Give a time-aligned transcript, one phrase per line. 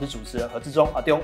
[0.00, 1.20] 我是主持人何志忠阿丢。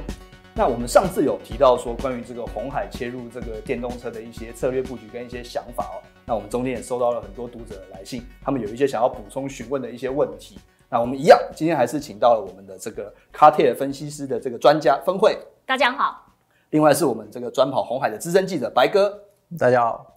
[0.55, 5.99] 那我们上次有提到说，关于这个红海切入这个电动车的一些策略布局跟一些想法哦。
[6.25, 10.57] 那我们中间也收到了很多读者的来信，他们有一些想要补充询问的一些问题。
[10.89, 15.37] 那我们一样，今天还是请到了我们的这个卡特尔分析师的这个专家分会。
[15.67, 16.27] 大家好。
[16.71, 19.21] 另外是我们这个专跑红海的资深记者白哥。
[19.59, 20.17] 大家好。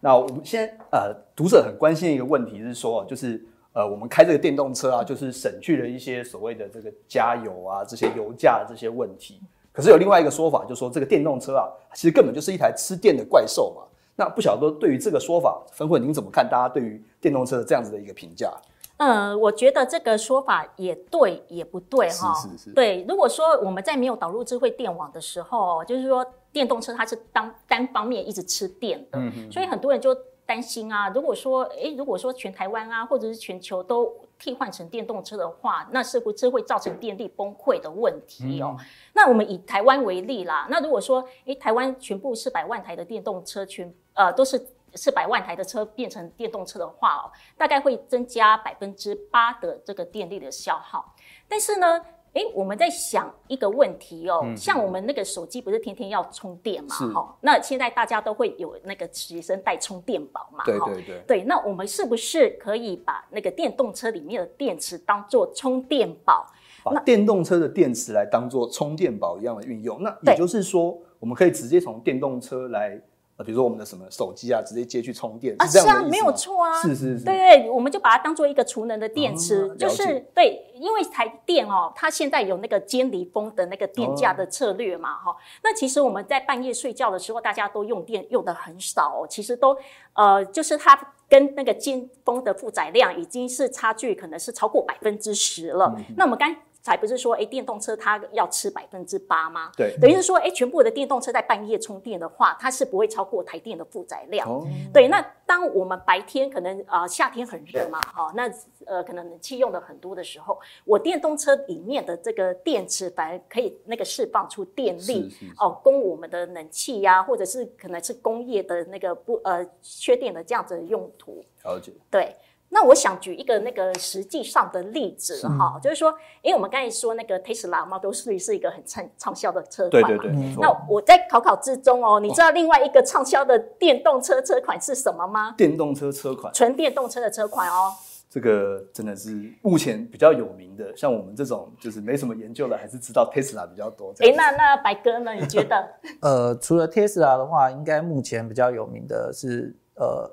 [0.00, 3.44] 那我们先呃，读者很关心的一个问题是说，就是
[3.78, 9.40] 呃，我们开这个电动车啊，就是省去了一些所谓的这个加油啊这些油价的这些问题。
[9.70, 13.82] 可是有另外一个说法，就说这个电动车啊，其实根本就是一台吃电的怪兽嘛。
[14.16, 16.44] 那不晓得对于这个说法，分会您怎么看？
[16.44, 18.52] 大家对于电动车这样子的一个评价？
[18.96, 22.34] 嗯，我觉得这个说法也对，也不对哈。
[22.34, 22.70] 是是是。
[22.72, 29.20] 对，如果说我们在没有导入智慧电网的时候，就是说电动车它是当单方面一直吃电的，
[29.52, 30.12] 所以很多人就
[30.48, 31.10] 担心啊。
[31.10, 38.76] 如果说，哎，如果说全台湾啊，或者是全球都替换成电动车的话，那是不是会造成电力崩溃的问题哦？
[39.12, 44.66] 那我们以台湾为例啦，那如果说，哎，台湾全部四百万台的电动车，全呃都是。
[44.94, 51.14] 四百万台的车变成电动车的话哦，大概会增加百分之八的这个电力的消耗。
[51.46, 52.02] 但是呢，
[52.34, 56.94] 哎，我们在想一个问题哦，像我们那个手机不是天天要充电嘛？
[57.12, 60.64] 哈，那现在大家都会有那个随身带充电宝嘛？
[60.64, 61.22] 对对对。
[61.26, 66.46] 对，那我们是不是可以把那个电动车里面的电池当做充电宝？
[66.84, 70.02] 把电动车的电池来当做充电宝一样的运用？
[70.02, 73.00] 那也就是说，我们可以直接从电动车来。
[73.44, 76.82] 比如说我们的什么手机啊，直接接去充电，是这样没有错啊。
[76.82, 85.36] 是是是，对对，我们就把它当做一个储能的电池，就是对，因为台电哦，它现在有那个尖离峰的那个电价的策略嘛，哈。
[85.62, 89.76] 那其实我们在半夜睡觉的时候，大家都用电用的很少，其实都
[90.14, 95.94] 呃，就是它跟那个尖峰的负载量已经是差距，可能是超过百分之十了。
[96.16, 96.54] 那我们刚。
[96.80, 99.70] 才不是说，哎，电动车它要吃百分之八吗？
[99.76, 104.48] 对，等于是说，哎，全部的电动车在半夜充电的话，它是不会超过台电的负载量。
[104.92, 108.50] 对，那当我们白天可能啊夏天很热嘛，哈，那
[108.86, 121.44] 呃可能冷气用的很多的时候，我电动车里面的这个电池反而可以那个释放出电力哦，供我们的冷气呀，或者是可能是工业的那个不呃缺电的这样子的用途。
[121.64, 121.92] 了解。
[122.10, 122.34] 对。
[122.70, 130.22] 那我想举一个那个实际上的例子哈，就是说，因为我们刚才说那个 Tesla Model 3是一个很畅畅销的车款嘛，
[130.60, 135.54] 那我在考考之中哦，你知道另外一个畅销的电动车车款是什么吗？
[135.56, 137.90] 电动车车款，纯电动车的车款哦。
[138.28, 144.12] 这个真的是目前比较有名的，像我们这种就是没什么研究的，还是知道 Tesla 比较多。
[144.18, 145.32] 哎，那那白哥呢？
[145.32, 145.88] 你觉得？
[146.20, 150.30] 呃，除了 Tesla 的话，应该目前比较有名的是呃。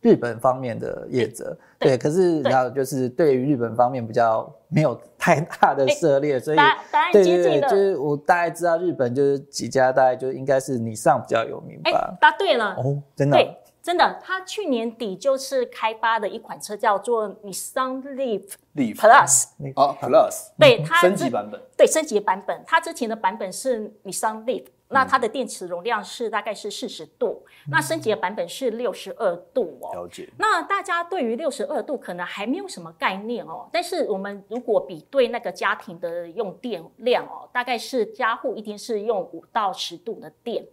[0.00, 6.58] 日本方面的业者，对，可是然后就是对于日本方面比较没有太大的 涉猎，所以
[7.12, 12.16] 对对对，就是我大概知道日本就是几家，大概就应该是你上比较有名吧。
[12.20, 12.74] 答对了。
[12.76, 19.44] 哦，真的，对，真的，他去年底就是开发的一款车叫做 Nissan Leaf Plus
[19.74, 24.64] 啊，Plus，对，它升级版本，对，升级版本，它之前的版本是 Nissan Leaf。
[24.90, 29.94] 那它的电池容量是大概是四十度，那升级的版本是六十二度哦。
[29.94, 30.28] 了解。
[30.36, 40.64] 那大家对于六十二度可能还没有什么概念哦，但是我们如果比对那个家庭的用电量哦，大概是家户一天是用五到十度的电。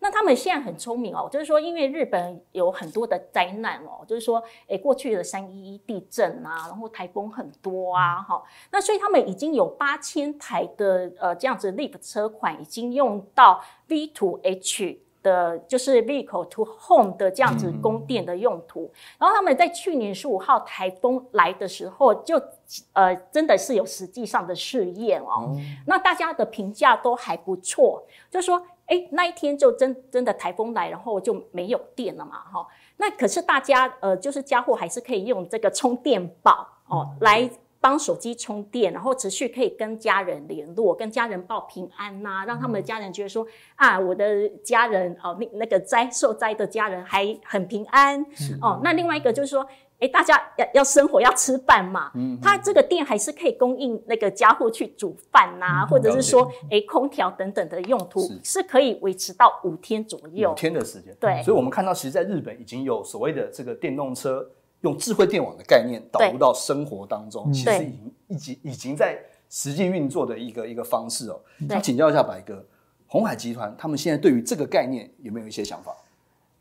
[0.00, 13.62] 那他们现在很聪明哦，就是说因为日本有很多的灾难哦，就是说诶过去的三一一地震啊，然后台风很多啊，哈，那所以他们已经有八千台的呃这样子 LEAP 车款已经用到。
[13.88, 18.90] V to H 的，就是 Vehicle to Home 的这样子供电的用途。
[19.16, 22.42] 然后他们在去年十五号台风来的时候，就
[22.94, 25.56] 呃真的是有实际上的试验哦。
[25.86, 32.66] 那大家的评价都还不错，就说哎那一天就真真的台风来，然后就没有电了嘛哈。
[32.96, 37.50] 那可是大家呃就是家户还是可以用这个充电宝哦来。
[37.78, 43.46] 帮手机充电，然后持续可以跟家人联络，跟家人报平安呐，让他们的家人觉得说
[43.76, 48.20] 啊，我的家人哦，那那个灾受灾的家人还很平安
[48.60, 48.80] 哦。
[48.82, 49.64] 那另外一个就是说，
[49.98, 61.14] 哎，大家要要生活要吃饭嘛，嗯，它这个电还是可以供应那个家户去煮饭呐，或者是说哎空调等等的用途，是可以维持到五天左右，五天的时间。
[61.20, 64.46] 对，所以我们看到，其实在日本已经有所谓的这个电动车。
[64.82, 71.40] 用智慧电网的概念导入到生活当中，其实已经已经已经在实际运作的一个一个方式哦。
[71.66, 72.64] 想请教一下白哥，
[73.08, 75.96] 红海集团他们现在对于这个概念有没有一些想法？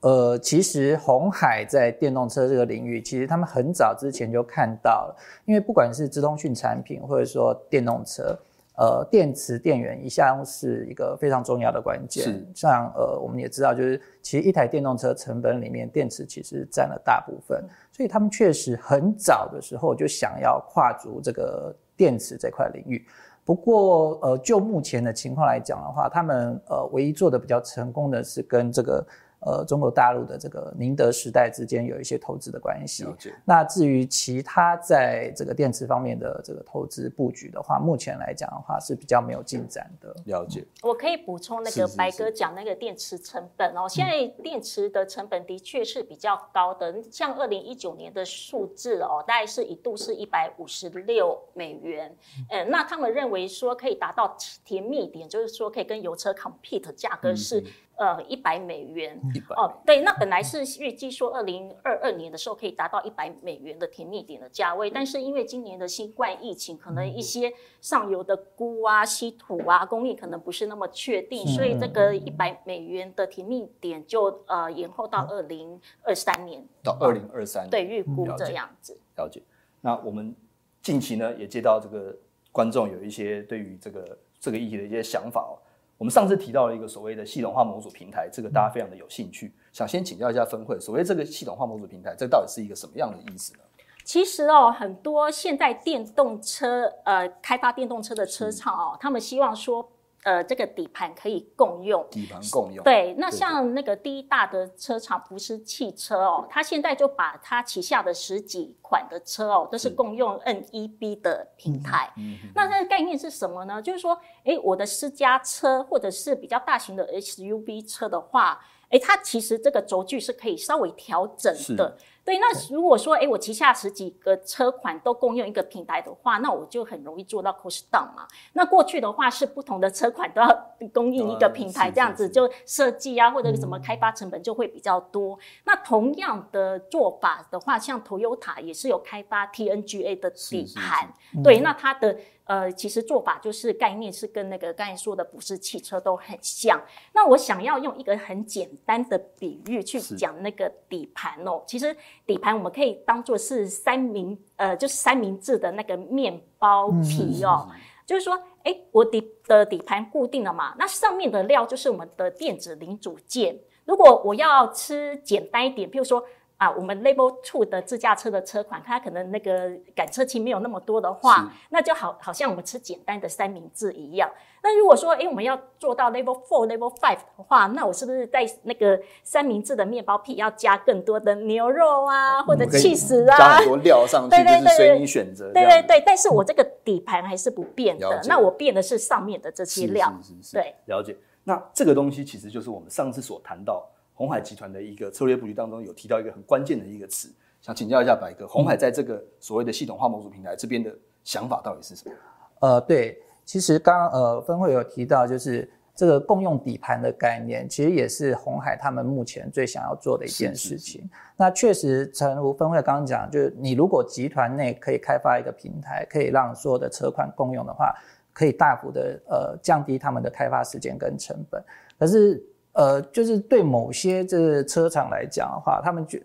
[0.05, 5.15] 呃，其实红海在电动车这个领域，其实他们很早之前就看到了，
[5.45, 8.37] 因为不管是自通讯产品或者说电动车，
[8.77, 12.23] 呃，电池电源一向是一个非常重要的关键。
[12.23, 17.63] 是，像呃，我们也知道，就是其实一台电动车成本里面，电池其实占了大部分。
[17.91, 23.03] 所以他们确实很早的时候就想要跨足这个电池这块领域。
[23.43, 29.03] 不过，呃，就目前的情况来讲的话，他们呃唯一做的比较成功的是跟这个。
[29.45, 33.05] 呃，中国大陆的这个宁德时代之间有一些投资的关系。
[33.45, 40.15] 那至于其他在这个电池方面的这个投资布局的话，目前来讲的话是比较没有进展的。
[40.25, 40.65] 了解。
[40.81, 52.11] 我可以补充那个白哥讲那个电池成本哦，现在电池的成本的确是比较高的，像二零一九年的数字哦，大概是一度是一百五十六美元。
[52.49, 57.63] 嗯，那他们认为说可以达到甜蜜点，就是说可以跟油车 compete 价格是。
[57.97, 59.17] 呃，一百美元
[59.55, 76.65] 哦，对，那本来是预计说二零二二年的时候可以达到一百美元的甜蜜点的价位，但是因为今年的新冠疫情，可能一些上游的钴啊、稀土啊工艺可能不是那么确定，所以这个一百美元的甜蜜点就呃延后到二零二三年。
[76.83, 78.99] 到二零二三，对，预估这样子。
[79.15, 79.41] 了解。
[79.79, 80.35] 那我们
[80.81, 82.13] 近期呢也接到这个
[82.51, 85.55] 观众有一些对于这个这个议题的一些想法哦。
[85.97, 93.59] 我们上次提到了一个所谓的系统化模组平台，这个大家非常的有兴趣，想先请教一下分会，所谓这个系统化模组平台，这到底是一个什么样的意思呢？
[94.03, 99.89] 其实哦，很多现在电动车呃开发电动车的车厂哦，他们希望说。
[100.25, 102.83] 呃，这个底盘可以共用，底盘共用。
[102.83, 112.11] 对，那像那个第一大的车厂福斯汽车哦，它现在就把它旗下的十几款的车哦，都是共用 NEB 的平台。
[112.55, 113.79] 那它的概念是什么呢？
[113.79, 118.59] 就是说，哎，我的私家车或者是比较大型的 SUV 车的话，
[118.89, 121.97] 哎，它其实这个轴距是可以稍微调整的。
[122.23, 128.27] 对，那如果说，哎，我旗下十几个车款都共用一个平台的话，那我就很容易做到 cost down 嘛。
[128.53, 135.37] 那过去的话是不同的车款都要 供应一个平台，这样子就设计啊或者什么开发成本就会比较多。
[135.65, 142.17] 那同样的做法的话，像 Toyota 也是有开发 TNGA 的底盘，对，那它的。
[142.45, 146.79] 呃，其实做法就是概念是跟那个刚才说的不是汽车都很像。
[147.13, 151.63] 那我想要用一个很简单的比喻去讲那个底盘哦。
[151.65, 151.95] 其实
[152.25, 157.67] 底盘我们可以当做是三明呃，就是三明治的那个面包皮哦。
[158.05, 163.59] 就是说，哎，我底的底盘固定了嘛，那上面的料就是我们的电子零组件。
[163.85, 166.23] 如果我要吃简单一点，譬如说。
[166.57, 174.29] 啊，我们 Level Two 的自驾车的车款，它可能那个感车器没有那么多的话，那就好好像我们吃简单的三明治一样。
[174.63, 183.37] 那如果说，哎，我们要做到 Level Four、Level Five 的话，那我是不是在那个三明治的面包皮要加更多的牛肉啊，或者气死啊？
[183.37, 185.51] 加很多料上去，就是随你选择。
[185.51, 190.11] 对对对，但是我这个底盘还是不变的，那我变的是上面的这些料。
[190.53, 191.17] 对，了解。
[191.43, 193.85] 那这个东西其实就是我们上次所谈到。
[194.15, 197.29] 红海集团的一个策略布局当中有提到一个很关键的一个词，
[197.61, 200.89] 想请教一下白哥，红海在这个所谓的系统化模组平台这边的
[201.23, 202.15] 想法到底是什么？
[202.61, 211.09] 呃，对，其实刚刚呃分会有提到，就是这个共用底盘的概念，其实也是红海他们目前最想要做的一件事情。
[211.35, 217.93] 那确实，诚如分会刚刚讲，就是你如果集团内可以开发一个平台，可以让所有的车款共用的话，
[218.31, 221.61] 可以大幅的呃降低他们的开发时间跟成本。
[221.97, 222.41] 可是
[222.75, 226.19] 呃，就是对某些这车厂来讲的话，他们就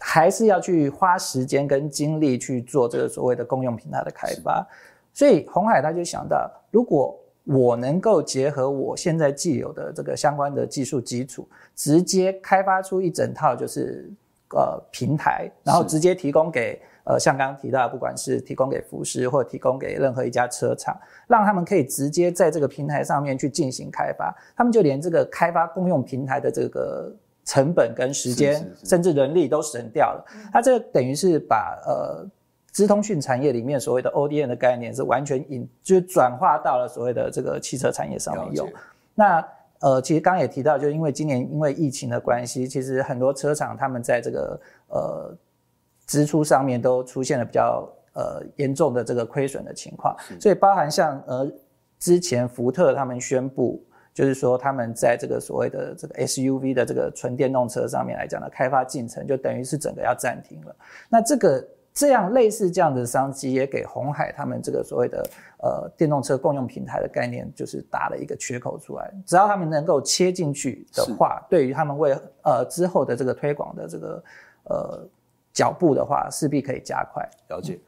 [0.00, 4.66] 还是要去花时间跟精力去做这个所谓的公用平台的开发。
[5.12, 14.10] 所以红海他就想到，如果我能够结合我现在既有的这个相关的技术基础，直接开发出一整套就是
[14.50, 16.80] 呃平台，然后直接提供给。
[17.06, 20.92] 呃，像刚刚提到，不管是提供给服饰，或提供给任何一家车厂，
[21.28, 30.24] 让他们可以直接在这个平台上面去进行开发，他们就连这个开发公用平台的这个成本跟时间，甚至人力都省掉了。
[30.52, 32.26] 它这等于是把呃，
[32.72, 38.68] 资通讯产业里面所谓的 ODM 的概念，是完全引就转化到了所谓的这个汽车产业上面用。
[39.14, 39.48] 那
[39.78, 45.36] 呃，其实刚刚也提到，就因为今年因为疫情的关系，其实很多车厂他们在这个呃。
[46.06, 51.50] 支出上面都出现了比较呃严重的这个亏损的情况，所以包含像呃
[51.98, 53.84] 之前福特他们宣布，
[54.14, 60.76] 就是说他们在这个所谓的这个 SUV 的这个纯电动车上面来讲的开发进程，就等于是整个要暂停了。
[61.08, 69.12] 那这个这样类似这样的商机，也给红海他们这个所谓的呃电动车共用平台的概念，就是打了一个缺口出来。
[69.26, 74.24] 只要他们能够切进去的话，对于他们为呃之后的这个推广的这个
[74.70, 75.08] 呃。
[75.56, 77.26] 脚步的话，势必可以加快。
[77.48, 77.78] 了解，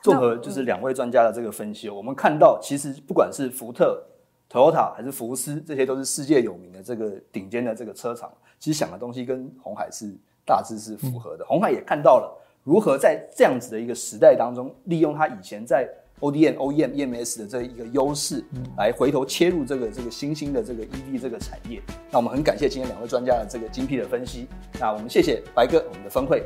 [0.00, 4.02] 综合就是两位专家的这个分析，我们看到其实不管是福特、
[4.50, 10.10] Toyota 还是福斯，这些都是世界有名的这个顶尖的这个车厂，其实想的东西跟红海是
[10.46, 11.44] 大致是符合的。
[11.44, 12.34] 红海也看到了
[12.64, 15.86] 如何在这样子的一个时代当中，利用它以前在
[16.20, 18.42] ODM、OEM、EMS 的这一个优势，
[18.78, 21.82] 来回头切入这个这个新兴的这个 EV 这个产业。
[22.10, 24.46] 那我们很感谢今天两位专家的这个精辟的分析。
[24.80, 26.42] 那我们谢谢白哥，我们的分会。